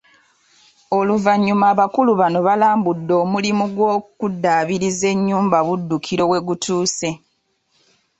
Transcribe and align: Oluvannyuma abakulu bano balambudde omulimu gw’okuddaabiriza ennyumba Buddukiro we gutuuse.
Oluvannyuma 0.97 1.65
abakulu 1.73 2.11
bano 2.21 2.39
balambudde 2.47 3.13
omulimu 3.23 3.65
gw’okuddaabiriza 3.75 5.05
ennyumba 5.13 5.57
Buddukiro 5.67 6.23
we 6.31 6.37
gutuuse. 6.47 7.09